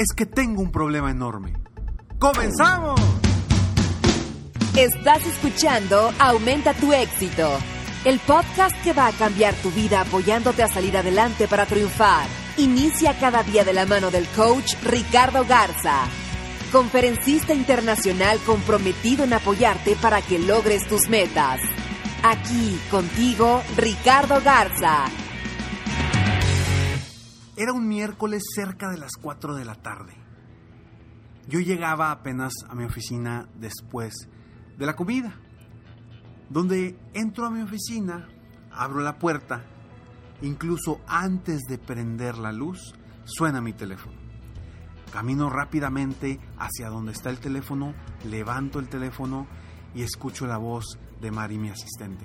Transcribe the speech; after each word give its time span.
Es 0.00 0.14
que 0.16 0.24
tengo 0.24 0.62
un 0.62 0.72
problema 0.72 1.10
enorme. 1.10 1.52
¡Comenzamos! 2.18 2.98
Estás 4.74 5.26
escuchando 5.26 6.10
Aumenta 6.18 6.72
tu 6.72 6.90
éxito, 6.94 7.46
el 8.06 8.18
podcast 8.20 8.74
que 8.82 8.94
va 8.94 9.08
a 9.08 9.12
cambiar 9.12 9.52
tu 9.56 9.70
vida 9.70 10.00
apoyándote 10.00 10.62
a 10.62 10.68
salir 10.68 10.96
adelante 10.96 11.46
para 11.48 11.66
triunfar. 11.66 12.26
Inicia 12.56 13.12
cada 13.20 13.42
día 13.42 13.62
de 13.62 13.74
la 13.74 13.84
mano 13.84 14.10
del 14.10 14.26
coach 14.28 14.72
Ricardo 14.84 15.44
Garza, 15.44 16.06
conferencista 16.72 17.52
internacional 17.52 18.38
comprometido 18.46 19.24
en 19.24 19.34
apoyarte 19.34 19.96
para 19.96 20.22
que 20.22 20.38
logres 20.38 20.88
tus 20.88 21.10
metas. 21.10 21.60
Aquí 22.22 22.80
contigo, 22.90 23.62
Ricardo 23.76 24.40
Garza. 24.42 25.04
Era 27.60 27.74
un 27.74 27.86
miércoles 27.86 28.42
cerca 28.54 28.88
de 28.88 28.96
las 28.96 29.18
4 29.20 29.54
de 29.54 29.66
la 29.66 29.74
tarde. 29.74 30.14
Yo 31.46 31.60
llegaba 31.60 32.10
apenas 32.10 32.54
a 32.66 32.74
mi 32.74 32.84
oficina 32.84 33.50
después 33.54 34.14
de 34.78 34.86
la 34.86 34.96
comida, 34.96 35.34
donde 36.48 36.98
entro 37.12 37.44
a 37.44 37.50
mi 37.50 37.60
oficina, 37.60 38.30
abro 38.72 39.00
la 39.00 39.18
puerta, 39.18 39.62
incluso 40.40 41.02
antes 41.06 41.60
de 41.68 41.76
prender 41.76 42.38
la 42.38 42.50
luz, 42.50 42.94
suena 43.24 43.60
mi 43.60 43.74
teléfono. 43.74 44.16
Camino 45.12 45.50
rápidamente 45.50 46.40
hacia 46.56 46.88
donde 46.88 47.12
está 47.12 47.28
el 47.28 47.40
teléfono, 47.40 47.92
levanto 48.24 48.78
el 48.78 48.88
teléfono 48.88 49.46
y 49.94 50.00
escucho 50.00 50.46
la 50.46 50.56
voz 50.56 50.98
de 51.20 51.30
Mari, 51.30 51.58
mi 51.58 51.68
asistente. 51.68 52.24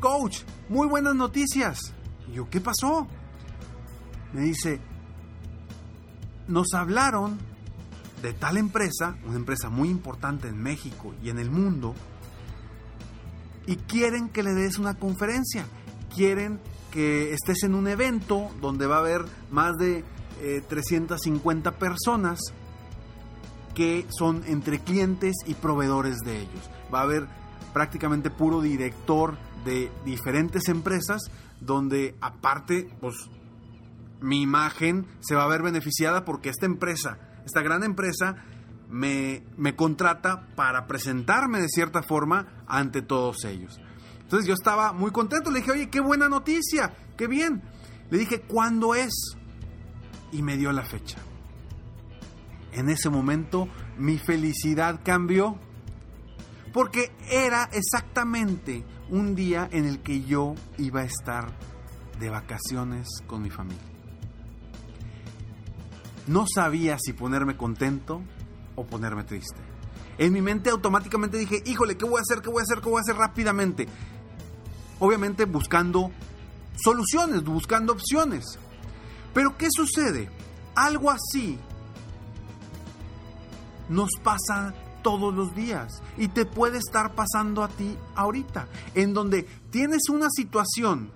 Coach, 0.00 0.40
muy 0.68 0.88
buenas 0.88 1.14
noticias. 1.14 1.94
Yo, 2.32 2.50
¿qué 2.50 2.60
pasó? 2.60 3.06
Me 4.36 4.42
dice, 4.42 4.80
nos 6.46 6.74
hablaron 6.74 7.38
de 8.20 8.34
tal 8.34 8.58
empresa, 8.58 9.16
una 9.26 9.36
empresa 9.36 9.70
muy 9.70 9.88
importante 9.88 10.46
en 10.46 10.62
México 10.62 11.14
y 11.22 11.30
en 11.30 11.38
el 11.38 11.50
mundo, 11.50 11.94
y 13.66 13.76
quieren 13.76 14.28
que 14.28 14.42
le 14.42 14.52
des 14.52 14.76
una 14.76 14.92
conferencia, 14.92 15.64
quieren 16.14 16.60
que 16.90 17.32
estés 17.32 17.62
en 17.62 17.74
un 17.74 17.88
evento 17.88 18.50
donde 18.60 18.86
va 18.86 18.96
a 18.96 19.00
haber 19.00 19.24
más 19.50 19.74
de 19.78 20.04
eh, 20.42 20.62
350 20.68 21.78
personas 21.78 22.38
que 23.74 24.04
son 24.10 24.42
entre 24.48 24.80
clientes 24.80 25.34
y 25.46 25.54
proveedores 25.54 26.18
de 26.18 26.40
ellos. 26.40 26.70
Va 26.92 27.00
a 27.00 27.04
haber 27.04 27.26
prácticamente 27.72 28.28
puro 28.28 28.60
director 28.60 29.38
de 29.64 29.90
diferentes 30.04 30.68
empresas 30.68 31.22
donde 31.62 32.14
aparte, 32.20 32.90
pues 33.00 33.14
mi 34.20 34.42
imagen 34.42 35.06
se 35.20 35.34
va 35.34 35.44
a 35.44 35.48
ver 35.48 35.62
beneficiada 35.62 36.24
porque 36.24 36.48
esta 36.48 36.66
empresa, 36.66 37.18
esta 37.44 37.62
gran 37.62 37.82
empresa, 37.82 38.36
me, 38.88 39.44
me, 39.56 39.74
contrata 39.74 40.46
para 40.54 40.86
presentarme 40.86 41.60
de 41.60 41.68
cierta 41.68 42.02
forma 42.02 42.64
ante 42.66 43.02
todos 43.02 43.44
ellos. 43.44 43.80
Entonces 44.20 44.46
yo 44.46 44.54
estaba 44.54 44.92
muy 44.92 45.10
contento, 45.10 45.50
le 45.50 45.60
dije, 45.60 45.72
oye, 45.72 45.90
qué 45.90 46.00
buena 46.00 46.28
noticia, 46.28 46.94
qué 47.16 47.26
bien. 47.26 47.62
Le 48.10 48.18
dije, 48.18 48.42
¿cuándo 48.42 48.94
es? 48.94 49.36
Y 50.32 50.42
me 50.42 50.56
dio 50.56 50.72
la 50.72 50.84
fecha. 50.84 51.18
En 52.72 52.88
ese 52.88 53.08
momento 53.08 53.68
mi 53.98 54.18
felicidad 54.18 55.00
cambió 55.02 55.58
porque 56.72 57.10
era 57.30 57.70
exactamente 57.72 58.84
un 59.08 59.34
día 59.34 59.68
en 59.72 59.86
el 59.86 60.00
que 60.00 60.24
yo 60.24 60.54
iba 60.78 61.00
a 61.00 61.04
estar 61.04 61.56
de 62.18 62.28
vacaciones 62.28 63.08
con 63.26 63.42
mi 63.42 63.50
familia. 63.50 63.95
No 66.26 66.46
sabía 66.52 66.98
si 66.98 67.12
ponerme 67.12 67.56
contento 67.56 68.22
o 68.74 68.84
ponerme 68.84 69.24
triste. 69.24 69.60
En 70.18 70.32
mi 70.32 70.40
mente 70.40 70.70
automáticamente 70.70 71.38
dije, 71.38 71.62
híjole, 71.66 71.96
¿qué 71.96 72.04
voy 72.04 72.18
a 72.18 72.22
hacer? 72.22 72.42
¿Qué 72.42 72.50
voy 72.50 72.60
a 72.60 72.62
hacer? 72.62 72.80
¿Qué 72.80 72.88
voy 72.88 72.98
a 72.98 73.02
hacer 73.02 73.16
rápidamente? 73.16 73.86
Obviamente 74.98 75.44
buscando 75.44 76.10
soluciones, 76.82 77.44
buscando 77.44 77.92
opciones. 77.92 78.58
Pero 79.34 79.56
¿qué 79.56 79.68
sucede? 79.70 80.30
Algo 80.74 81.10
así 81.10 81.58
nos 83.88 84.10
pasa 84.22 84.74
todos 85.02 85.34
los 85.34 85.54
días 85.54 86.02
y 86.16 86.28
te 86.28 86.46
puede 86.46 86.78
estar 86.78 87.14
pasando 87.14 87.62
a 87.62 87.68
ti 87.68 87.96
ahorita, 88.16 88.66
en 88.94 89.14
donde 89.14 89.44
tienes 89.70 90.08
una 90.08 90.28
situación 90.30 91.12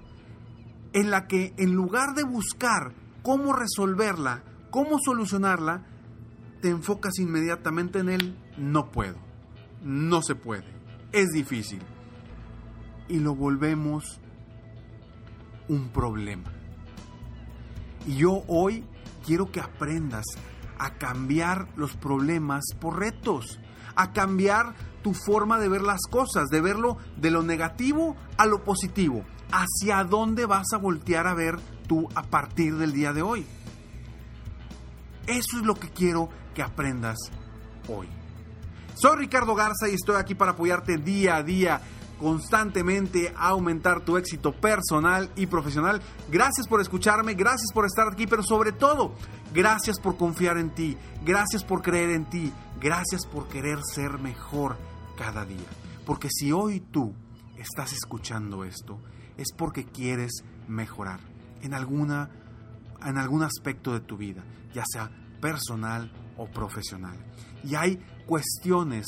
en 0.93 1.11
la 1.11 1.27
que 1.27 1.55
en 1.57 1.73
lugar 1.73 2.15
de 2.15 2.23
buscar 2.23 2.93
cómo 3.23 3.53
resolverla, 3.53 4.45
cómo 4.71 4.99
solucionarla, 5.05 5.83
te 6.61 6.69
enfocas 6.69 7.19
inmediatamente 7.19 7.99
en 8.01 8.09
el 8.09 8.37
no 8.57 8.91
puedo, 8.91 9.17
no 9.83 10.23
se 10.23 10.35
puede, 10.35 10.65
es 11.13 11.29
difícil. 11.29 11.81
Y 13.09 13.19
lo 13.19 13.35
volvemos 13.35 14.21
un 15.69 15.89
problema. 15.89 16.53
Y 18.07 18.17
yo 18.17 18.45
hoy 18.47 18.85
quiero 19.25 19.51
que 19.51 19.61
aprendas 19.61 20.25
a 20.79 20.95
cambiar 20.95 21.69
los 21.77 21.97
problemas 21.97 22.65
por 22.81 22.99
retos, 22.99 23.59
a 23.97 24.13
cambiar 24.13 24.75
tu 25.03 25.15
forma 25.15 25.59
de 25.59 25.69
ver 25.69 25.83
las 25.83 26.03
cosas, 26.11 26.49
de 26.49 26.61
verlo 26.61 26.99
de 27.17 27.31
lo 27.31 27.43
negativo 27.43 28.17
a 28.37 28.47
lo 28.47 28.65
positivo. 28.65 29.25
¿Hacia 29.53 30.05
dónde 30.05 30.47
vas 30.47 30.73
a 30.73 30.79
voltear 30.79 31.27
a 31.27 31.35
ver 31.35 31.59
tú 31.89 32.09
a 32.15 32.23
partir 32.23 32.77
del 32.77 32.93
día 32.93 33.13
de 33.13 33.23
hoy? 33.23 33.47
Eso 35.27 35.59
es 35.59 35.63
lo 35.65 35.75
que 35.75 35.91
quiero 35.91 36.29
que 36.55 36.63
aprendas 36.63 37.19
hoy. 37.89 38.09
Soy 38.95 39.17
Ricardo 39.17 39.55
Garza 39.55 39.89
y 39.89 39.95
estoy 39.95 40.17
aquí 40.17 40.35
para 40.35 40.53
apoyarte 40.53 40.99
día 40.99 41.37
a 41.37 41.43
día, 41.43 41.81
constantemente 42.19 43.33
a 43.37 43.49
aumentar 43.49 44.05
tu 44.05 44.17
éxito 44.17 44.53
personal 44.53 45.31
y 45.37 45.47
profesional. 45.47 46.03
Gracias 46.31 46.67
por 46.69 46.81
escucharme, 46.81 47.35
gracias 47.35 47.73
por 47.73 47.87
estar 47.87 48.09
aquí, 48.13 48.27
pero 48.27 48.43
sobre 48.43 48.73
todo, 48.73 49.15
gracias 49.55 49.99
por 49.99 50.17
confiar 50.17 50.59
en 50.59 50.71
ti, 50.75 50.99
gracias 51.25 51.65
por 51.65 51.81
creer 51.81 52.11
en 52.11 52.27
ti, 52.27 52.53
gracias 52.79 53.27
por 53.27 53.49
querer 53.49 53.79
ser 53.83 54.19
mejor 54.19 54.77
cada 55.17 55.47
día. 55.47 55.69
Porque 56.05 56.29
si 56.31 56.53
hoy 56.53 56.81
tú 56.81 57.15
estás 57.57 57.93
escuchando 57.93 58.65
esto, 58.65 59.01
es 59.37 59.53
porque 59.57 59.85
quieres 59.85 60.45
mejorar 60.69 61.21
en 61.63 61.73
alguna 61.73 62.31
en 63.05 63.19
algún 63.19 63.43
aspecto 63.43 63.93
de 63.93 64.01
tu 64.01 64.17
vida, 64.17 64.45
ya 64.75 64.85
sea 64.91 65.11
personal 65.41 66.13
o 66.37 66.47
profesional. 66.47 67.17
Y 67.65 67.75
hay 67.75 67.99
cuestiones 68.27 69.07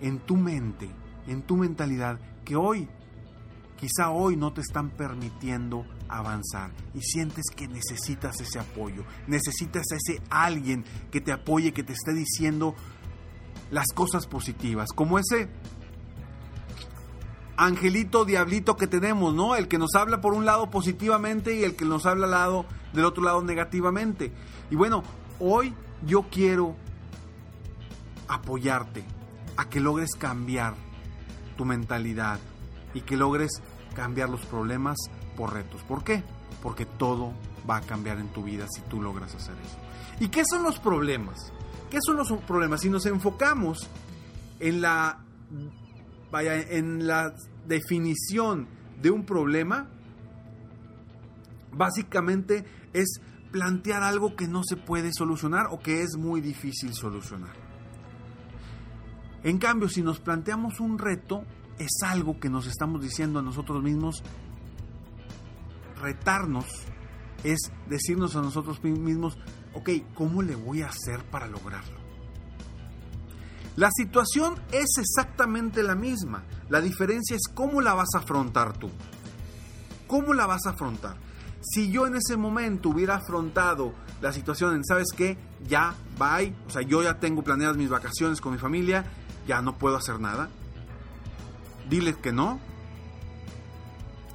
en 0.00 0.20
tu 0.20 0.36
mente, 0.36 0.90
en 1.26 1.42
tu 1.42 1.56
mentalidad, 1.56 2.18
que 2.44 2.56
hoy, 2.56 2.88
quizá 3.76 4.10
hoy 4.10 4.36
no 4.36 4.52
te 4.52 4.60
están 4.60 4.90
permitiendo 4.90 5.86
avanzar 6.08 6.70
y 6.94 7.00
sientes 7.00 7.44
que 7.54 7.66
necesitas 7.66 8.40
ese 8.40 8.58
apoyo, 8.58 9.04
necesitas 9.26 9.84
ese 9.92 10.22
alguien 10.30 10.84
que 11.10 11.20
te 11.20 11.32
apoye, 11.32 11.72
que 11.72 11.82
te 11.82 11.92
esté 11.92 12.12
diciendo 12.12 12.74
las 13.70 13.86
cosas 13.94 14.26
positivas, 14.26 14.90
como 14.94 15.18
ese 15.18 15.48
angelito, 17.56 18.24
diablito 18.24 18.76
que 18.76 18.86
tenemos, 18.86 19.34
¿no? 19.34 19.54
El 19.56 19.68
que 19.68 19.78
nos 19.78 19.94
habla 19.94 20.20
por 20.20 20.34
un 20.34 20.44
lado 20.44 20.70
positivamente 20.70 21.56
y 21.56 21.64
el 21.64 21.76
que 21.76 21.84
nos 21.84 22.06
habla 22.06 22.26
al 22.26 22.32
lado, 22.32 22.66
del 22.94 23.04
otro 23.04 23.22
lado 23.22 23.42
negativamente. 23.42 24.32
Y 24.70 24.76
bueno, 24.76 25.02
hoy 25.40 25.74
yo 26.06 26.26
quiero 26.30 26.76
apoyarte 28.28 29.04
a 29.56 29.68
que 29.68 29.80
logres 29.80 30.14
cambiar 30.16 30.74
tu 31.56 31.64
mentalidad 31.64 32.38
y 32.94 33.02
que 33.02 33.16
logres 33.16 33.62
cambiar 33.94 34.30
los 34.30 34.40
problemas 34.46 34.96
por 35.36 35.52
retos. 35.52 35.82
¿Por 35.82 36.04
qué? 36.04 36.22
Porque 36.62 36.86
todo 36.86 37.32
va 37.68 37.76
a 37.76 37.80
cambiar 37.80 38.18
en 38.18 38.28
tu 38.28 38.42
vida 38.42 38.66
si 38.68 38.80
tú 38.82 39.02
logras 39.02 39.34
hacer 39.34 39.54
eso. 39.64 39.76
¿Y 40.20 40.28
qué 40.28 40.44
son 40.44 40.62
los 40.62 40.78
problemas? 40.78 41.52
¿Qué 41.90 41.98
son 42.00 42.16
los 42.16 42.32
problemas? 42.46 42.80
Si 42.80 42.88
nos 42.88 43.06
enfocamos 43.06 43.88
en 44.60 44.80
la 44.80 45.20
vaya 46.30 46.60
en 46.60 47.06
la 47.06 47.32
definición 47.66 48.66
de 49.00 49.10
un 49.10 49.24
problema, 49.24 49.88
básicamente 51.76 52.64
es 52.92 53.20
plantear 53.52 54.02
algo 54.02 54.34
que 54.36 54.48
no 54.48 54.62
se 54.64 54.76
puede 54.76 55.12
solucionar 55.12 55.66
o 55.70 55.78
que 55.78 56.02
es 56.02 56.16
muy 56.16 56.40
difícil 56.40 56.94
solucionar. 56.94 57.54
En 59.42 59.58
cambio, 59.58 59.88
si 59.88 60.02
nos 60.02 60.20
planteamos 60.20 60.80
un 60.80 60.98
reto, 60.98 61.44
es 61.78 62.02
algo 62.02 62.40
que 62.40 62.48
nos 62.48 62.66
estamos 62.66 63.02
diciendo 63.02 63.38
a 63.38 63.42
nosotros 63.42 63.82
mismos, 63.82 64.22
retarnos 66.00 66.66
es 67.44 67.70
decirnos 67.88 68.34
a 68.36 68.42
nosotros 68.42 68.82
mismos, 68.82 69.38
ok, 69.74 69.90
¿cómo 70.14 70.42
le 70.42 70.56
voy 70.56 70.82
a 70.82 70.88
hacer 70.88 71.22
para 71.30 71.46
lograrlo? 71.46 72.02
La 73.76 73.90
situación 73.90 74.54
es 74.72 74.96
exactamente 74.98 75.82
la 75.82 75.94
misma. 75.94 76.44
La 76.68 76.80
diferencia 76.80 77.36
es 77.36 77.42
cómo 77.52 77.80
la 77.80 77.92
vas 77.92 78.08
a 78.14 78.18
afrontar 78.18 78.78
tú. 78.78 78.88
¿Cómo 80.06 80.32
la 80.32 80.46
vas 80.46 80.66
a 80.66 80.70
afrontar? 80.70 81.16
Si 81.64 81.90
yo 81.90 82.06
en 82.06 82.16
ese 82.16 82.36
momento 82.36 82.90
hubiera 82.90 83.16
afrontado 83.16 83.94
la 84.20 84.32
situación 84.32 84.74
en, 84.74 84.84
¿sabes 84.84 85.08
qué? 85.16 85.38
Ya, 85.66 85.94
bye. 86.18 86.54
O 86.66 86.70
sea, 86.70 86.82
yo 86.82 87.02
ya 87.02 87.18
tengo 87.18 87.42
planeadas 87.42 87.76
mis 87.76 87.88
vacaciones 87.88 88.40
con 88.40 88.52
mi 88.52 88.58
familia, 88.58 89.04
ya 89.46 89.62
no 89.62 89.78
puedo 89.78 89.96
hacer 89.96 90.20
nada. 90.20 90.50
Dile 91.88 92.14
que 92.14 92.32
no. 92.32 92.60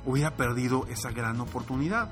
Hubiera 0.06 0.36
perdido 0.36 0.88
esa 0.90 1.12
gran 1.12 1.40
oportunidad. 1.40 2.10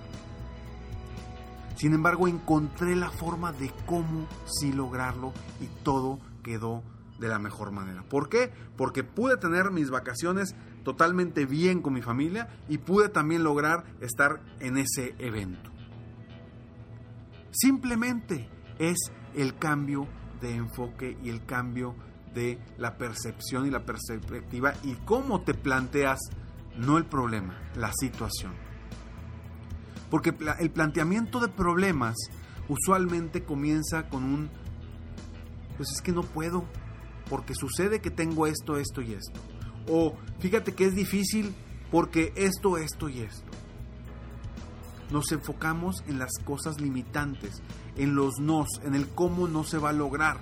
Sin 1.78 1.94
embargo, 1.94 2.28
encontré 2.28 2.96
la 2.96 3.10
forma 3.10 3.52
de 3.52 3.72
cómo 3.86 4.28
sí 4.46 4.72
lograrlo 4.72 5.34
y 5.60 5.68
todo 5.84 6.20
quedó 6.44 6.84
de 7.20 7.28
la 7.28 7.40
mejor 7.40 7.72
manera. 7.72 8.04
¿Por 8.04 8.30
qué? 8.30 8.52
Porque 8.76 9.04
pude 9.04 9.38
tener 9.38 9.72
mis 9.72 9.90
vacaciones 9.90 10.56
totalmente 10.88 11.46
bien 11.46 11.82
con 11.82 11.92
mi 11.92 12.02
familia 12.02 12.48
y 12.70 12.78
pude 12.78 13.10
también 13.10 13.44
lograr 13.44 13.84
estar 14.00 14.40
en 14.62 14.78
ese 14.78 15.16
evento. 15.20 15.70
Simplemente 17.52 18.50
es 18.80 18.96
el 19.36 19.58
cambio 19.58 20.08
de 20.40 20.56
enfoque 20.56 21.18
y 21.22 21.28
el 21.28 21.46
cambio 21.46 21.94
de 22.34 22.58
la 22.78 22.98
percepción 22.98 23.68
y 23.68 23.70
la 23.70 23.84
perspectiva 23.84 24.76
y 24.82 24.94
cómo 25.04 25.42
te 25.42 25.54
planteas 25.54 26.20
no 26.78 26.98
el 26.98 27.04
problema, 27.04 27.60
la 27.76 27.92
situación. 27.92 28.54
Porque 30.10 30.34
el 30.60 30.72
planteamiento 30.72 31.42
de 31.42 31.50
problemas 31.50 32.16
usualmente 32.70 33.44
comienza 33.44 34.08
con 34.08 34.24
un, 34.24 34.50
pues 35.76 35.90
es 35.94 36.02
que 36.02 36.14
no 36.14 36.24
puedo, 36.24 36.64
porque 37.30 37.56
sucede 37.56 38.00
que 38.00 38.10
tengo 38.10 38.48
esto, 38.48 38.78
esto 38.78 39.02
y 39.02 39.12
esto. 39.12 39.42
O 39.90 40.16
fíjate 40.40 40.74
que 40.74 40.86
es 40.86 40.96
difícil 40.96 41.54
porque 41.92 42.34
esto, 42.36 42.78
esto 42.78 43.10
y 43.10 43.22
esto. 43.22 43.52
Nos 45.12 45.32
enfocamos 45.32 46.04
en 46.08 46.20
las 46.20 46.32
cosas 46.44 46.82
limitantes, 46.82 47.62
en 47.96 48.16
los 48.16 48.40
nos, 48.40 48.68
en 48.84 48.94
el 48.94 49.08
cómo 49.08 49.48
no 49.48 49.64
se 49.64 49.78
va 49.78 49.90
a 49.90 49.94
lograr. 49.94 50.38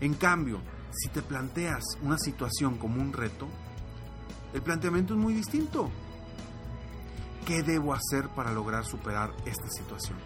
En 0.00 0.14
cambio, 0.14 0.60
si 0.90 1.08
te 1.08 1.22
planteas 1.22 1.82
una 2.02 2.18
situación 2.18 2.76
como 2.76 3.00
un 3.00 3.12
reto, 3.12 3.48
el 4.52 4.60
planteamiento 4.60 5.14
es 5.14 5.20
muy 5.20 5.32
distinto. 5.32 5.90
¿Qué 7.46 7.62
debo 7.62 7.94
hacer 7.94 8.28
para 8.28 8.52
lograr 8.52 8.84
superar 8.84 9.32
esta 9.46 9.68
situación? 9.68 10.18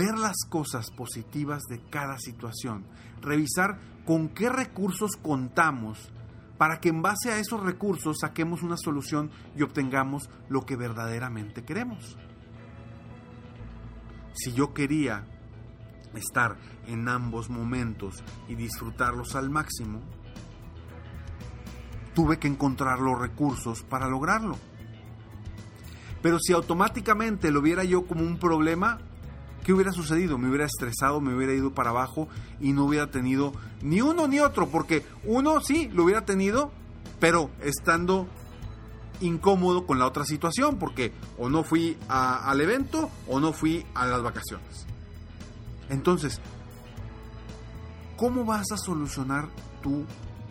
Ver 0.00 0.16
las 0.18 0.46
cosas 0.48 0.90
positivas 0.90 1.64
de 1.64 1.78
cada 1.90 2.18
situación, 2.18 2.86
revisar 3.20 3.78
con 4.06 4.30
qué 4.30 4.48
recursos 4.48 5.10
contamos 5.22 6.10
para 6.56 6.80
que 6.80 6.88
en 6.88 7.02
base 7.02 7.30
a 7.30 7.38
esos 7.38 7.62
recursos 7.62 8.16
saquemos 8.22 8.62
una 8.62 8.78
solución 8.78 9.30
y 9.54 9.60
obtengamos 9.60 10.30
lo 10.48 10.64
que 10.64 10.76
verdaderamente 10.76 11.64
queremos. 11.64 12.16
Si 14.32 14.54
yo 14.54 14.72
quería 14.72 15.26
estar 16.14 16.56
en 16.86 17.06
ambos 17.06 17.50
momentos 17.50 18.24
y 18.48 18.54
disfrutarlos 18.54 19.36
al 19.36 19.50
máximo, 19.50 20.00
tuve 22.14 22.38
que 22.38 22.48
encontrar 22.48 23.00
los 23.00 23.20
recursos 23.20 23.82
para 23.82 24.08
lograrlo. 24.08 24.56
Pero 26.22 26.38
si 26.38 26.54
automáticamente 26.54 27.50
lo 27.50 27.60
viera 27.60 27.84
yo 27.84 28.06
como 28.06 28.22
un 28.22 28.38
problema, 28.38 28.98
¿qué 29.64 29.72
hubiera 29.72 29.92
sucedido? 29.92 30.38
Me 30.38 30.48
hubiera 30.48 30.66
estresado, 30.66 31.20
me 31.20 31.34
hubiera 31.34 31.52
ido 31.52 31.72
para 31.72 31.90
abajo 31.90 32.28
y 32.60 32.72
no 32.72 32.84
hubiera 32.84 33.10
tenido 33.10 33.52
ni 33.82 34.00
uno 34.00 34.28
ni 34.28 34.40
otro, 34.40 34.68
porque 34.68 35.04
uno 35.24 35.60
sí 35.60 35.88
lo 35.92 36.04
hubiera 36.04 36.24
tenido, 36.24 36.70
pero 37.18 37.50
estando 37.60 38.26
incómodo 39.20 39.86
con 39.86 39.98
la 39.98 40.06
otra 40.06 40.24
situación, 40.24 40.78
porque 40.78 41.12
o 41.38 41.48
no 41.48 41.62
fui 41.62 41.96
al 42.08 42.60
evento 42.60 43.10
o 43.28 43.40
no 43.40 43.52
fui 43.52 43.86
a 43.94 44.06
las 44.06 44.22
vacaciones. 44.22 44.86
Entonces, 45.88 46.40
¿cómo 48.16 48.44
vas 48.44 48.70
a 48.72 48.76
solucionar 48.76 49.48
tú 49.82 50.04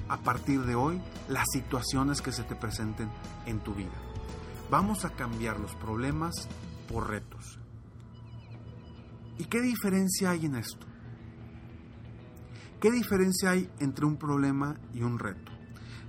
a 0.07 0.17
partir 0.17 0.61
de 0.61 0.75
hoy 0.75 1.01
las 1.27 1.45
situaciones 1.51 2.21
que 2.21 2.31
se 2.31 2.43
te 2.43 2.55
presenten 2.55 3.09
en 3.45 3.59
tu 3.59 3.73
vida? 3.73 3.93
Vamos 4.69 5.05
a 5.05 5.09
cambiar 5.09 5.59
los 5.59 5.73
problemas 5.75 6.47
por 6.87 7.09
retos. 7.09 7.58
¿Y 9.39 9.45
qué 9.45 9.61
diferencia 9.61 10.31
hay 10.31 10.45
en 10.45 10.55
esto? 10.55 10.85
¿Qué 12.81 12.91
diferencia 12.91 13.51
hay 13.51 13.69
entre 13.79 14.05
un 14.05 14.17
problema 14.17 14.77
y 14.93 15.01
un 15.01 15.17
reto? 15.17 15.51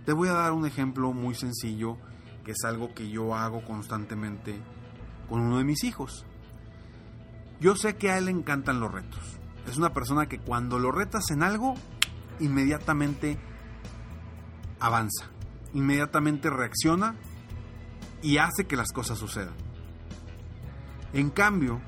Te 0.05 0.13
voy 0.13 0.29
a 0.29 0.33
dar 0.33 0.53
un 0.53 0.67
ejemplo 0.67 1.13
muy 1.13 1.37
sencillo, 1.37 1.97
que 2.45 2.51
es 2.51 2.65
algo 2.65 2.93
que 2.93 3.09
yo 3.09 3.37
hago 3.37 3.65
constantemente 3.65 4.61
con 5.29 5.43
uno 5.43 5.59
de 5.59 5.65
mis 5.65 5.85
hijos. 5.85 6.27
Yo 7.61 7.77
sé 7.77 7.97
que 7.97 8.11
a 8.11 8.19
él 8.19 8.25
le 8.25 8.33
encantan 8.33 8.81
los 8.81 8.93
retos. 8.93 9.39
Es 9.69 9.79
una 9.79 9.93
persona 9.93 10.27
que 10.27 10.41
cuando 10.41 10.81
lo 10.81 10.91
retas 10.91 11.31
en 11.31 11.45
algo, 11.45 11.75
inmediatamente 12.41 13.39
avanza, 14.81 15.31
inmediatamente 15.73 16.51
reacciona 16.51 17.15
y 18.23 18.39
hace 18.39 18.67
que 18.67 18.77
las 18.77 18.91
cosas 18.91 19.19
sucedan. 19.19 19.55
En 21.13 21.31
cambio, 21.31 21.81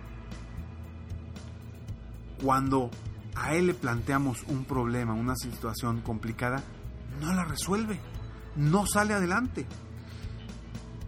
cuando 2.42 2.90
a 3.36 3.54
él 3.54 3.68
le 3.68 3.74
planteamos 3.74 4.42
un 4.48 4.64
problema, 4.64 5.14
una 5.14 5.36
situación 5.36 6.00
complicada, 6.00 6.62
no 7.20 7.32
la 7.32 7.44
resuelve, 7.44 8.00
no 8.56 8.84
sale 8.86 9.14
adelante. 9.14 9.66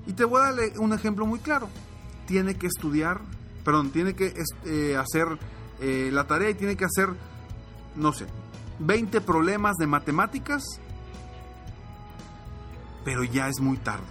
Y 0.06 0.12
te 0.12 0.24
voy 0.24 0.40
a 0.40 0.52
dar 0.52 0.78
un 0.78 0.92
ejemplo 0.92 1.26
muy 1.26 1.40
claro. 1.40 1.68
Tiene 2.26 2.54
que 2.54 2.66
estudiar, 2.66 3.20
perdón, 3.64 3.90
tiene 3.90 4.14
que 4.14 4.34
eh, 4.64 4.96
hacer 4.96 5.26
eh, 5.80 6.10
la 6.12 6.26
tarea 6.26 6.50
y 6.50 6.54
tiene 6.54 6.76
que 6.76 6.84
hacer, 6.84 7.08
no 7.96 8.12
sé, 8.12 8.26
20 8.78 9.20
problemas 9.20 9.76
de 9.76 9.86
matemáticas, 9.86 10.62
pero 13.04 13.24
ya 13.24 13.48
es 13.48 13.60
muy 13.60 13.76
tarde. 13.78 14.06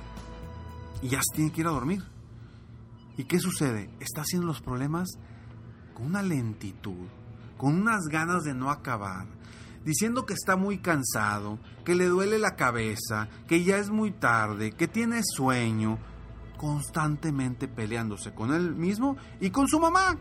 Y 1.01 1.09
ya 1.09 1.19
se 1.21 1.35
tiene 1.35 1.51
que 1.51 1.61
ir 1.61 1.67
a 1.67 1.71
dormir. 1.71 2.03
¿Y 3.17 3.25
qué 3.25 3.39
sucede? 3.39 3.89
Está 3.99 4.21
haciendo 4.21 4.47
los 4.47 4.61
problemas 4.61 5.09
con 5.93 6.07
una 6.07 6.21
lentitud, 6.21 7.07
con 7.57 7.81
unas 7.81 8.05
ganas 8.09 8.43
de 8.43 8.53
no 8.53 8.69
acabar, 8.69 9.25
diciendo 9.85 10.25
que 10.25 10.33
está 10.33 10.55
muy 10.55 10.79
cansado, 10.79 11.59
que 11.85 11.95
le 11.95 12.05
duele 12.05 12.39
la 12.39 12.55
cabeza, 12.55 13.29
que 13.47 13.63
ya 13.63 13.77
es 13.77 13.89
muy 13.89 14.11
tarde, 14.11 14.71
que 14.71 14.87
tiene 14.87 15.21
sueño, 15.23 15.99
constantemente 16.57 17.67
peleándose 17.67 18.33
con 18.33 18.53
él 18.53 18.75
mismo 18.75 19.17
y 19.39 19.49
con 19.49 19.67
su 19.67 19.79
mamá. 19.79 20.17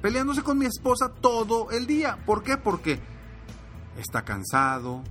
Peleándose 0.00 0.42
con 0.42 0.58
mi 0.58 0.66
esposa 0.66 1.08
todo 1.08 1.70
el 1.70 1.86
día. 1.86 2.18
¿Por 2.24 2.42
qué? 2.42 2.56
Porque 2.56 3.00
está 3.98 4.22
cansado. 4.22 5.02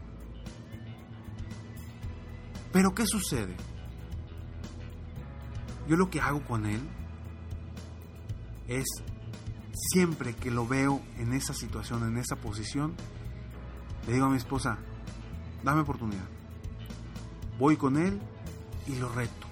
Pero 2.71 2.93
¿qué 2.93 3.05
sucede? 3.05 3.55
Yo 5.87 5.97
lo 5.97 6.09
que 6.09 6.21
hago 6.21 6.41
con 6.43 6.65
él 6.65 6.81
es 8.67 8.85
siempre 9.73 10.35
que 10.35 10.51
lo 10.51 10.67
veo 10.67 11.01
en 11.17 11.33
esa 11.33 11.53
situación, 11.53 12.03
en 12.03 12.17
esa 12.17 12.35
posición, 12.35 12.93
le 14.07 14.13
digo 14.13 14.25
a 14.25 14.29
mi 14.29 14.37
esposa, 14.37 14.77
dame 15.63 15.81
oportunidad. 15.81 16.25
Voy 17.57 17.77
con 17.77 17.97
él 17.97 18.19
y 18.87 18.95
lo 18.95 19.09
reto. 19.09 19.47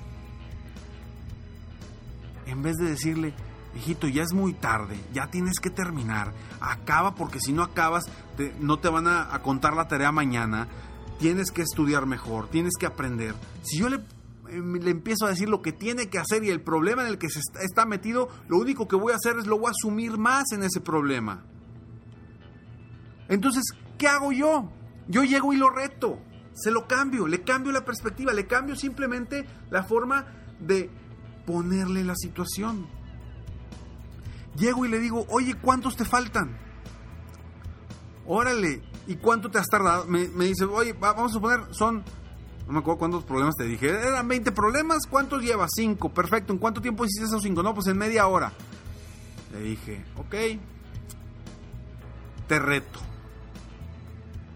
En 2.45 2.61
vez 2.61 2.75
de 2.77 2.89
decirle, 2.89 3.33
hijito, 3.75 4.07
ya 4.07 4.23
es 4.23 4.33
muy 4.33 4.53
tarde, 4.53 4.99
ya 5.13 5.27
tienes 5.27 5.59
que 5.59 5.69
terminar, 5.69 6.33
acaba 6.59 7.15
porque 7.15 7.39
si 7.39 7.53
no 7.53 7.63
acabas 7.63 8.05
no 8.59 8.79
te 8.79 8.89
van 8.89 9.07
a, 9.07 9.39
contar 9.43 9.75
la 9.75 9.87
tarea 9.87 10.11
mañana, 10.11 10.67
tienes 11.19 11.51
que 11.51 11.61
estudiar 11.61 12.05
mejor, 12.05 12.49
tienes 12.49 12.73
que 12.79 12.85
aprender. 12.85 13.35
Si 13.63 13.77
yo 13.77 13.89
le, 13.89 13.99
le 14.51 14.91
empiezo 14.91 15.25
a 15.25 15.29
decir 15.29 15.49
lo 15.49 15.61
que 15.61 15.71
tiene 15.71 16.09
que 16.09 16.19
hacer 16.19 16.43
y 16.43 16.49
el 16.49 16.61
problema 16.61 17.03
en 17.03 17.07
el 17.07 17.17
que 17.17 17.29
se 17.29 17.39
está 17.61 17.85
metido, 17.85 18.29
lo 18.47 18.57
único 18.57 18.87
que 18.87 18.95
voy 18.95 19.13
a 19.13 19.15
hacer 19.15 19.37
es 19.39 19.47
lo 19.47 19.57
voy 19.57 19.67
a 19.67 19.71
asumir 19.71 20.17
más 20.17 20.51
en 20.51 20.63
ese 20.63 20.81
problema. 20.81 21.45
Entonces, 23.29 23.63
¿qué 23.97 24.07
hago 24.07 24.31
yo? 24.31 24.69
Yo 25.07 25.23
llego 25.23 25.53
y 25.53 25.57
lo 25.57 25.69
reto, 25.69 26.19
se 26.53 26.71
lo 26.71 26.87
cambio, 26.87 27.27
le 27.27 27.43
cambio 27.43 27.71
la 27.71 27.85
perspectiva, 27.85 28.33
le 28.33 28.45
cambio 28.45 28.75
simplemente 28.75 29.45
la 29.69 29.83
forma 29.83 30.25
de 30.59 30.89
ponerle 31.45 32.03
la 32.03 32.15
situación. 32.15 32.87
Llego 34.57 34.85
y 34.85 34.89
le 34.89 34.99
digo, 34.99 35.25
oye, 35.29 35.55
¿cuántos 35.55 35.95
te 35.95 36.05
faltan? 36.05 36.57
Órale, 38.25 38.83
¿y 39.07 39.15
cuánto 39.15 39.49
te 39.49 39.57
has 39.57 39.67
tardado? 39.67 40.05
Me, 40.07 40.27
dice, 40.27 40.65
oye, 40.65 40.93
vamos 40.93 41.31
a 41.31 41.33
suponer, 41.33 41.61
son, 41.71 42.03
no 42.67 42.73
me 42.73 42.79
acuerdo 42.79 42.99
cuántos 42.99 43.23
problemas 43.23 43.55
te 43.55 43.65
dije, 43.65 43.89
eran 43.89 44.27
20 44.27 44.51
problemas, 44.51 45.05
¿cuántos 45.09 45.41
llevas? 45.41 45.71
5, 45.75 46.09
perfecto, 46.09 46.53
¿en 46.53 46.59
cuánto 46.59 46.81
tiempo 46.81 47.05
hiciste 47.05 47.25
esos 47.25 47.43
5? 47.43 47.63
No, 47.63 47.73
pues 47.73 47.87
en 47.87 47.97
media 47.97 48.27
hora. 48.27 48.51
Le 49.51 49.59
dije, 49.59 50.03
ok, 50.17 50.35
te 52.47 52.59
reto. 52.59 52.99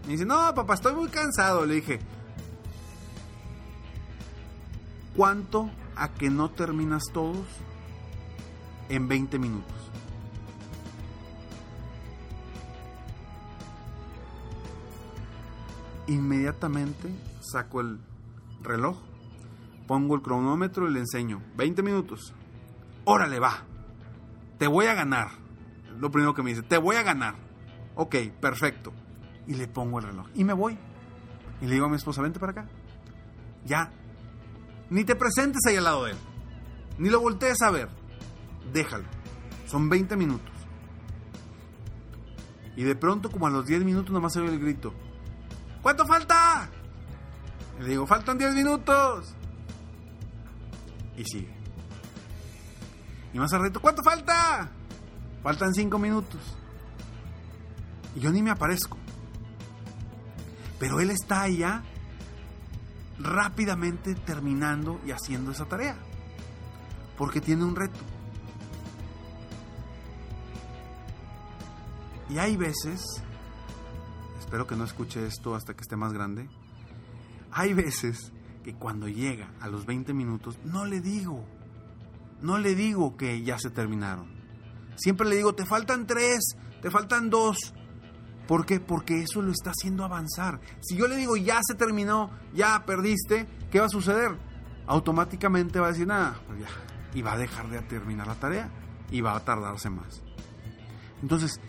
Me 0.06 0.14
dice, 0.14 0.26
no, 0.26 0.54
papá, 0.54 0.76
estoy 0.76 0.94
muy 0.94 1.10
cansado. 1.10 1.66
Le 1.66 1.76
dije, 1.76 2.00
¿cuánto 5.16 5.70
a 5.96 6.10
que 6.10 6.30
no 6.30 6.52
terminas 6.52 7.04
todos 7.12 7.46
en 8.90 9.08
20 9.08 9.40
minutos? 9.40 9.74
Inmediatamente 16.08 17.10
saco 17.42 17.82
el 17.82 18.00
reloj, 18.62 18.98
pongo 19.88 20.16
el 20.16 20.22
cronómetro 20.22 20.90
y 20.90 20.94
le 20.94 21.00
enseño. 21.00 21.42
20 21.58 21.82
minutos. 21.84 22.34
Órale, 23.06 23.40
va. 23.40 23.64
Te 24.58 24.68
voy 24.68 24.86
a 24.86 24.94
ganar. 24.94 25.30
Lo 26.00 26.12
primero 26.12 26.34
que 26.34 26.44
me 26.44 26.52
dice, 26.52 26.64
te 26.64 26.78
voy 26.78 26.96
a 26.96 27.04
ganar. 27.04 27.36
Ok, 27.96 28.16
perfecto 28.40 28.94
y 29.48 29.54
le 29.54 29.68
pongo 29.68 30.00
el 30.00 30.06
reloj. 30.06 30.28
Y 30.34 30.44
me 30.44 30.54
voy. 30.54 30.78
Y 31.62 31.66
le 31.66 31.74
digo 31.74 31.86
a 31.86 31.90
mi 31.90 31.96
esposa, 31.96 32.22
vente 32.22 32.40
para 32.40 32.52
acá. 32.52 32.66
Ya. 33.66 33.92
Ni 34.90 35.04
te 35.04 35.16
presentes 35.16 35.62
ahí 35.68 35.78
al 35.78 35.84
lado 35.84 36.06
de 36.06 36.12
él. 36.12 36.18
Ni 36.98 37.10
lo 37.10 37.20
voltees 37.20 37.62
a 37.62 37.72
ver. 37.72 37.90
Déjalo. 38.74 39.06
Son 39.66 39.90
20 39.90 40.16
minutos. 40.16 40.52
Y 42.76 42.84
de 42.84 42.96
pronto, 42.96 43.32
como 43.32 43.48
a 43.48 43.50
los 43.50 43.66
10 43.66 43.84
minutos, 43.84 44.12
nomás 44.12 44.34
se 44.34 44.42
oye 44.42 44.54
el 44.54 44.60
grito. 44.60 44.94
¿Cuánto 45.86 46.08
falta? 46.08 46.68
Le 47.80 47.90
digo, 47.90 48.08
faltan 48.08 48.40
10 48.40 48.56
minutos. 48.56 49.36
Y 51.16 51.24
sigue. 51.24 51.56
Y 53.32 53.38
más 53.38 53.54
al 53.54 53.62
reto, 53.62 53.80
¿cuánto 53.80 54.02
falta? 54.02 54.72
Faltan 55.44 55.76
5 55.76 56.00
minutos. 56.00 56.42
Y 58.16 58.20
yo 58.20 58.32
ni 58.32 58.42
me 58.42 58.50
aparezco. 58.50 58.98
Pero 60.80 61.02
él 61.02 61.12
está 61.12 61.44
allá 61.44 61.84
rápidamente 63.20 64.16
terminando 64.16 65.00
y 65.06 65.12
haciendo 65.12 65.52
esa 65.52 65.66
tarea. 65.66 65.98
Porque 67.16 67.42
tiene 67.42 67.64
un 67.64 67.76
reto. 67.76 68.00
Y 72.28 72.40
hay 72.40 72.58
veces, 72.58 73.22
espero 74.46 74.68
que 74.68 74.76
no 74.76 74.86
escuche 74.86 75.26
esto 75.26 75.56
hasta 75.56 75.74
que 75.74 75.82
esté 75.82 75.96
más 75.96 76.14
grande, 76.14 76.48
hay 77.52 77.74
veces 77.74 78.32
que 78.64 78.76
cuando 78.76 79.08
llega 79.08 79.50
a 79.60 79.68
los 79.68 79.86
20 79.86 80.14
minutos 80.14 80.58
no 80.64 80.86
le 80.86 81.02
digo, 81.02 81.44
no 82.42 82.58
le 82.58 82.76
digo 82.76 83.18
que 83.18 83.42
ya 83.44 83.60
se 83.60 83.70
terminaron. 83.70 84.34
Siempre 84.96 85.28
le 85.28 85.36
digo, 85.36 85.54
te 85.54 85.66
faltan 85.66 86.08
tres, 86.08 86.56
te 86.82 86.90
faltan 86.90 87.30
dos, 87.30 87.74
¿Por 88.48 88.66
qué? 88.66 88.80
Porque 88.80 89.22
eso 89.22 89.42
lo 89.42 89.52
está 89.52 89.72
haciendo 89.72 90.04
avanzar. 90.04 90.60
Si 90.82 90.96
yo 90.96 91.08
le 91.08 91.16
digo, 91.16 91.36
ya 91.36 91.60
se 91.64 91.76
terminó, 91.76 92.30
ya 92.54 92.86
perdiste, 92.86 93.48
¿qué 93.72 93.80
va 93.80 93.88
a 93.88 93.90
suceder? 93.90 94.38
Automáticamente 94.86 95.80
va 95.80 95.88
a 95.88 95.92
decir, 95.92 96.06
nada, 96.06 96.40
pues 96.46 96.60
ya. 96.60 96.68
Y 97.14 97.22
va 97.22 97.34
a 97.34 97.38
dejar 97.38 97.70
de 97.70 97.82
terminar 97.82 98.28
la 98.28 98.36
tarea 98.36 98.70
y 99.10 99.22
va 99.22 99.36
a 99.36 99.40
tardarse 99.44 99.90
más. 99.90 100.22
Entonces, 101.24 101.60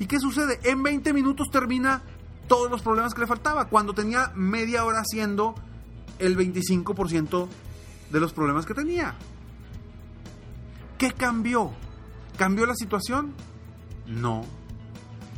¿y 0.00 0.06
qué 0.06 0.18
sucede? 0.18 0.58
En 0.64 0.82
20 0.82 1.12
minutos 1.12 1.46
termina 1.52 2.02
todos 2.48 2.68
los 2.68 2.82
problemas 2.82 3.14
que 3.14 3.20
le 3.20 3.28
faltaba, 3.28 3.68
cuando 3.68 3.94
tenía 3.94 4.32
media 4.34 4.84
hora 4.84 4.98
haciendo 4.98 5.54
el 6.18 6.36
25% 6.36 7.46
de 8.10 8.20
los 8.20 8.32
problemas 8.32 8.66
que 8.66 8.74
tenía. 8.74 9.14
¿Qué 10.98 11.12
cambió? 11.12 11.70
¿Cambió 12.36 12.66
la 12.66 12.74
situación? 12.74 13.34
No, 14.06 14.44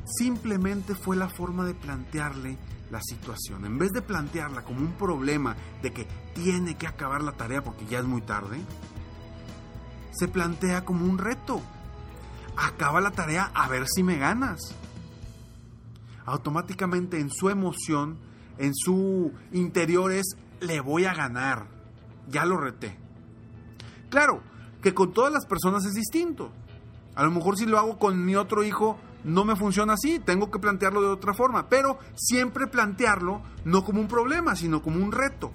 simplemente 0.06 0.94
fue 0.94 1.16
la 1.16 1.28
forma 1.28 1.64
de 1.66 1.74
plantearle 1.74 2.56
la 2.90 3.00
situación. 3.02 3.64
En 3.64 3.78
vez 3.78 3.90
de 3.92 4.02
plantearla 4.02 4.62
como 4.62 4.80
un 4.80 4.92
problema 4.92 5.56
de 5.82 5.92
que 5.92 6.06
tiene 6.34 6.76
que 6.76 6.86
acabar 6.86 7.22
la 7.22 7.32
tarea 7.32 7.62
porque 7.62 7.86
ya 7.86 7.98
es 7.98 8.04
muy 8.04 8.22
tarde, 8.22 8.60
se 10.12 10.28
plantea 10.28 10.84
como 10.84 11.04
un 11.04 11.18
reto. 11.18 11.60
Acaba 12.56 13.00
la 13.00 13.10
tarea 13.10 13.50
a 13.54 13.68
ver 13.68 13.86
si 13.88 14.02
me 14.02 14.18
ganas. 14.18 14.74
Automáticamente 16.24 17.18
en 17.18 17.30
su 17.30 17.48
emoción, 17.48 18.18
en 18.58 18.74
su 18.74 19.32
interior 19.52 20.12
es, 20.12 20.36
le 20.60 20.80
voy 20.80 21.04
a 21.04 21.14
ganar. 21.14 21.66
Ya 22.28 22.44
lo 22.44 22.56
reté. 22.56 22.96
Claro, 24.10 24.42
que 24.82 24.94
con 24.94 25.12
todas 25.12 25.32
las 25.32 25.46
personas 25.46 25.84
es 25.84 25.94
distinto. 25.94 26.52
A 27.14 27.24
lo 27.24 27.30
mejor 27.30 27.56
si 27.56 27.66
lo 27.66 27.78
hago 27.78 27.98
con 27.98 28.24
mi 28.24 28.36
otro 28.36 28.62
hijo, 28.62 28.98
no 29.24 29.44
me 29.44 29.56
funciona 29.56 29.94
así, 29.94 30.18
tengo 30.18 30.50
que 30.50 30.58
plantearlo 30.58 31.00
de 31.00 31.08
otra 31.08 31.34
forma, 31.34 31.68
pero 31.68 31.98
siempre 32.14 32.66
plantearlo 32.66 33.42
no 33.64 33.84
como 33.84 34.00
un 34.00 34.08
problema, 34.08 34.56
sino 34.56 34.82
como 34.82 35.02
un 35.02 35.12
reto, 35.12 35.52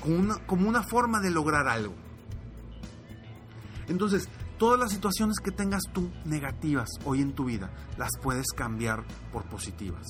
como 0.00 0.16
una, 0.16 0.34
como 0.46 0.68
una 0.68 0.82
forma 0.82 1.20
de 1.20 1.30
lograr 1.30 1.68
algo. 1.68 1.94
Entonces, 3.88 4.28
todas 4.60 4.78
las 4.78 4.92
situaciones 4.92 5.38
que 5.42 5.52
tengas 5.52 5.84
tú 5.90 6.10
negativas 6.26 6.90
hoy 7.06 7.22
en 7.22 7.32
tu 7.32 7.46
vida, 7.46 7.70
las 7.96 8.10
puedes 8.22 8.48
cambiar 8.54 9.04
por 9.32 9.44
positivas. 9.44 10.06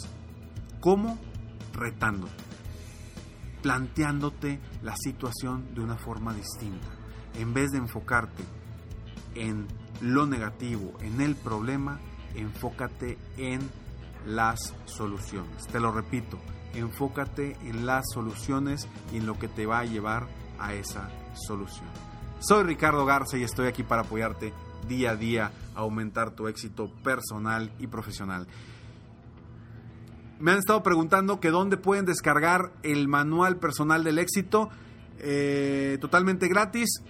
¿Cómo? 0.81 1.17
Retándote, 1.73 2.43
planteándote 3.63 4.59
la 4.83 4.97
situación 4.97 5.73
de 5.73 5.83
una 5.83 5.97
forma 5.97 6.35
distinta, 6.35 6.89
en 7.39 7.55
vez 7.55 7.71
de 7.71 7.79
enfocarte 7.79 8.43
en 9.37 9.69
lo 10.01 10.27
negativo, 10.27 10.95
en 11.01 11.21
el 11.21 11.37
problema, 11.37 12.01
enfócate 12.35 13.19
en 13.37 13.61
las 14.27 14.75
soluciones. 14.87 15.69
Te 15.69 15.79
lo 15.79 15.93
repito, 15.93 16.41
enfócate 16.75 17.57
en 17.63 17.87
las 17.87 18.05
soluciones 18.13 18.89
y 19.13 19.19
en 19.19 19.27
lo 19.27 19.39
que 19.39 19.47
te 19.47 19.67
va 19.67 19.79
a 19.79 19.85
llevar 19.85 20.27
a 20.59 20.75
esa 20.75 21.09
solución. 21.35 22.10
Soy 22.41 22.65
Ricardo 22.65 23.05
Garza 23.05 23.37
y 23.37 23.43
estoy 23.43 23.67
aquí 23.67 23.83
para 23.83 24.01
apoyarte 24.01 24.55
día 24.89 25.11
a 25.11 25.17
día 25.17 25.53
a 25.75 25.81
aumentar 25.81 26.31
tu 26.31 26.49
éxito 26.49 26.91
personal 27.05 27.71
y 27.79 27.87
profesional. 27.87 28.47
Me 30.39 30.53
han 30.53 30.59
estado 30.59 30.83
preguntando 30.83 31.39
que 31.39 31.51
dónde 31.51 31.77
pueden 31.77 32.07
descargar 32.07 32.73
el 32.83 33.09
manual 33.09 33.59
personal 33.59 34.05
del 34.05 34.19
éxito 34.19 34.71
eh, 35.19 35.99
totalmente 36.01 36.49
gratis. 36.49 37.03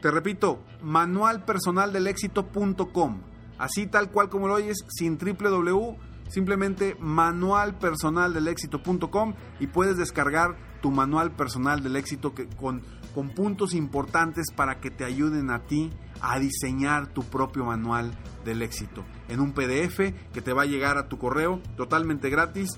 Te 0.00 0.12
repito, 0.12 0.62
manualpersonaldelexito.com. 0.82 3.22
Así 3.58 3.88
tal 3.88 4.12
cual 4.12 4.28
como 4.28 4.46
lo 4.46 4.54
oyes, 4.54 4.84
sin 4.88 5.18
www, 5.18 5.96
simplemente 6.28 6.96
manualpersonaldelexito.com 7.00 9.34
y 9.58 9.66
puedes 9.66 9.96
descargar 9.96 10.54
tu 10.80 10.92
manual 10.92 11.32
personal 11.32 11.82
del 11.82 11.96
éxito 11.96 12.34
que, 12.34 12.46
con, 12.46 12.82
con 13.14 13.30
puntos 13.30 13.74
importantes 13.74 14.46
para 14.54 14.80
que 14.80 14.90
te 14.90 15.04
ayuden 15.04 15.50
a 15.50 15.60
ti 15.60 15.90
a 16.20 16.38
diseñar 16.38 17.06
tu 17.08 17.24
propio 17.24 17.64
manual 17.64 18.12
del 18.44 18.62
éxito. 18.62 19.04
En 19.28 19.40
un 19.40 19.52
PDF 19.52 20.14
que 20.32 20.42
te 20.42 20.52
va 20.52 20.62
a 20.62 20.66
llegar 20.66 20.98
a 20.98 21.08
tu 21.08 21.18
correo 21.18 21.60
totalmente 21.76 22.30
gratis. 22.30 22.70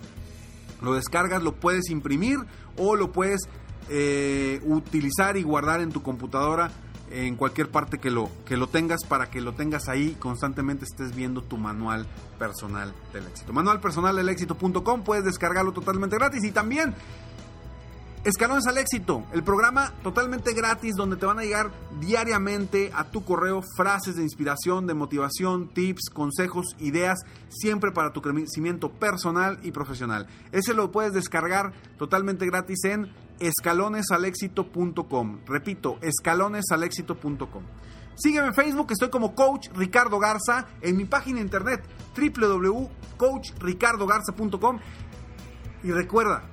Lo 0.81 0.95
descargas, 0.95 1.43
lo 1.43 1.57
puedes 1.57 1.91
imprimir 1.91 2.39
o 2.77 2.97
lo 2.97 3.13
puedes 3.13 3.43
eh, 3.89 4.61
utilizar 4.65 5.37
y 5.37 5.43
guardar 5.43 5.81
en 5.81 5.93
tu 5.93 6.03
computadora 6.03 6.71
en 7.13 7.37
cualquier 7.37 7.71
parte 7.71 7.99
que 7.99 8.11
lo, 8.11 8.31
que 8.47 8.57
lo 8.57 8.69
tengas 8.69 9.05
para 9.07 9.29
que 9.29 9.41
lo 9.41 9.53
tengas 9.53 9.89
ahí 9.89 10.17
constantemente 10.19 10.85
estés 10.85 11.15
viendo 11.15 11.43
tu 11.43 11.59
manual 11.59 12.07
personal 12.39 12.95
del 13.13 13.27
éxito. 13.27 13.53
Manual 13.53 13.81
personal 13.81 14.17
del 14.17 14.29
éxito.com 14.31 15.05
puedes 15.05 15.25
descargarlo 15.25 15.73
totalmente 15.73 16.17
gratis 16.17 16.43
y 16.45 16.53
también 16.53 16.95
Escalones 18.25 18.69
al 18.69 18.79
éxito, 18.79 19.27
el 19.33 19.43
programa 19.43 19.93
totalmente 20.05 20.55
gratis 20.55 20.95
donde 20.95 21.17
te 21.17 21.27
van 21.27 21.41
a 21.41 21.43
llegar 21.43 21.73
diariamente 21.99 22.93
a 22.95 23.11
tu 23.11 23.25
correo 23.25 23.65
frases 23.77 24.15
de 24.15 24.23
inspiración, 24.23 24.87
de 24.87 24.95
motivación, 24.95 25.75
tips, 25.75 26.09
consejos, 26.09 26.77
ideas, 26.79 27.19
siempre 27.49 27.91
para 27.91 28.13
tu 28.13 28.23
crecimiento 28.23 28.93
personal 28.93 29.59
y 29.65 29.73
profesional. 29.73 30.29
Ese 30.53 30.73
lo 30.73 30.93
puedes 30.93 31.15
descargar 31.15 31.73
totalmente 31.99 32.47
gratis 32.47 32.85
en 32.85 33.13
escalonesalexito.com. 33.41 35.41
Repito, 35.45 35.99
escalonesalexito.com. 36.01 37.65
Sígueme 38.15 38.47
en 38.47 38.55
Facebook, 38.55 38.93
estoy 38.93 39.11
como 39.11 39.35
Coach 39.35 39.69
Ricardo 39.75 40.21
Garza, 40.21 40.69
en 40.81 40.97
mi 40.97 41.07
página 41.07 41.41
internet 41.41 41.83
www.coachricardogarza.com. 42.17 44.79
Y 45.83 45.91
recuerda, 45.91 46.52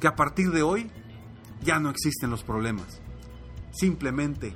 que 0.00 0.08
a 0.08 0.16
partir 0.16 0.50
de 0.50 0.62
hoy 0.62 0.90
ya 1.62 1.78
no 1.78 1.90
existen 1.90 2.30
los 2.30 2.42
problemas. 2.42 3.00
Simplemente 3.72 4.54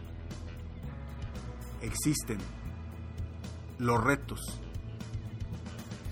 existen 1.82 2.38
los 3.78 4.02
retos 4.02 4.40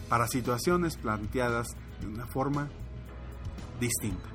para 0.08 0.26
situaciones 0.26 0.96
planteadas 0.96 1.68
de 2.00 2.06
una 2.06 2.26
forma 2.26 2.68
distinta. 3.80 4.28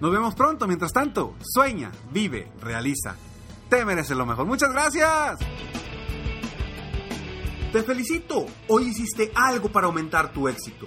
Nos 0.00 0.12
vemos 0.12 0.34
pronto, 0.34 0.68
mientras 0.68 0.92
tanto, 0.92 1.34
sueña, 1.42 1.90
vive, 2.12 2.52
realiza. 2.60 3.16
Te 3.68 3.84
mereces 3.84 4.16
lo 4.16 4.24
mejor. 4.24 4.46
Muchas 4.46 4.72
gracias. 4.72 5.38
Te 7.72 7.82
felicito. 7.82 8.46
Hoy 8.68 8.84
hiciste 8.84 9.32
algo 9.34 9.70
para 9.70 9.88
aumentar 9.88 10.32
tu 10.32 10.48
éxito. 10.48 10.86